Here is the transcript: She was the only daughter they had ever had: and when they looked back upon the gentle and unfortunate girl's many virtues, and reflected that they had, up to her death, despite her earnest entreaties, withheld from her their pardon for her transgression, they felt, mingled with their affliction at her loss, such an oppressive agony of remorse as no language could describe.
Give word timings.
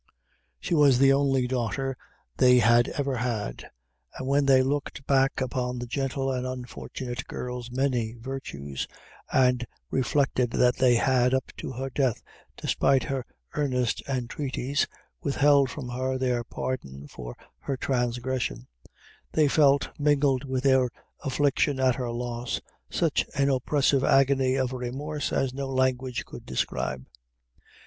She 0.59 0.73
was 0.73 0.97
the 0.97 1.13
only 1.13 1.45
daughter 1.45 1.95
they 2.37 2.57
had 2.57 2.87
ever 2.87 3.17
had: 3.17 3.69
and 4.17 4.27
when 4.27 4.47
they 4.47 4.63
looked 4.63 5.05
back 5.05 5.39
upon 5.39 5.77
the 5.77 5.85
gentle 5.85 6.31
and 6.31 6.43
unfortunate 6.43 7.27
girl's 7.27 7.69
many 7.69 8.13
virtues, 8.13 8.87
and 9.31 9.63
reflected 9.91 10.49
that 10.53 10.77
they 10.77 10.95
had, 10.95 11.35
up 11.35 11.51
to 11.57 11.73
her 11.73 11.91
death, 11.91 12.23
despite 12.57 13.03
her 13.03 13.23
earnest 13.53 14.01
entreaties, 14.09 14.87
withheld 15.21 15.69
from 15.69 15.89
her 15.89 16.17
their 16.17 16.43
pardon 16.43 17.07
for 17.07 17.37
her 17.59 17.77
transgression, 17.77 18.65
they 19.33 19.47
felt, 19.47 19.89
mingled 19.99 20.43
with 20.45 20.63
their 20.63 20.89
affliction 21.23 21.79
at 21.79 21.93
her 21.93 22.09
loss, 22.11 22.59
such 22.89 23.23
an 23.35 23.51
oppressive 23.51 24.03
agony 24.03 24.55
of 24.55 24.73
remorse 24.73 25.31
as 25.31 25.53
no 25.53 25.67
language 25.69 26.25
could 26.25 26.43
describe. 26.47 27.05